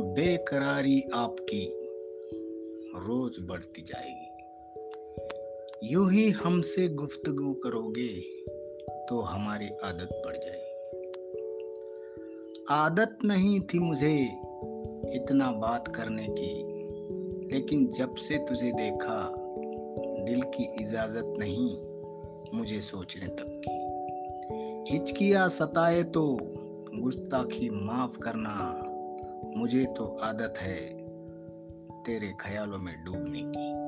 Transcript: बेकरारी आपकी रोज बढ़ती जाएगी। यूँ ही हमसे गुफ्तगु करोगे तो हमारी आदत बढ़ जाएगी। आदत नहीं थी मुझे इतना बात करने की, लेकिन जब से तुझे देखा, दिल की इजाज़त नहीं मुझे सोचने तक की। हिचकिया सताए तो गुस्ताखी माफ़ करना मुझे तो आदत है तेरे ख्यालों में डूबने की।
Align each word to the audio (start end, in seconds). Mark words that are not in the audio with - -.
बेकरारी 0.00 1.02
आपकी 1.14 1.64
रोज 2.96 3.36
बढ़ती 3.40 3.82
जाएगी। 3.82 4.28
यूँ 5.92 6.12
ही 6.12 6.30
हमसे 6.30 6.88
गुफ्तगु 6.88 7.54
करोगे 7.54 8.20
तो 9.08 9.20
हमारी 9.20 9.68
आदत 9.84 10.22
बढ़ 10.26 10.36
जाएगी। 10.36 10.66
आदत 12.70 13.18
नहीं 13.24 13.60
थी 13.60 13.78
मुझे 13.78 14.14
इतना 15.14 15.52
बात 15.52 15.88
करने 15.96 16.26
की, 16.30 16.62
लेकिन 17.54 17.86
जब 17.86 18.14
से 18.14 18.38
तुझे 18.38 18.72
देखा, 18.72 19.34
दिल 20.24 20.42
की 20.42 20.64
इजाज़त 20.80 21.34
नहीं 21.38 21.78
मुझे 22.58 22.80
सोचने 22.80 23.26
तक 23.26 23.62
की। 23.68 23.76
हिचकिया 24.92 25.48
सताए 25.48 26.02
तो 26.02 26.38
गुस्ताखी 26.94 27.70
माफ़ 27.70 28.18
करना 28.18 28.82
मुझे 29.44 29.84
तो 29.84 30.18
आदत 30.22 30.54
है 30.58 30.76
तेरे 32.02 32.34
ख्यालों 32.40 32.78
में 32.78 33.04
डूबने 33.04 33.40
की। 33.40 33.86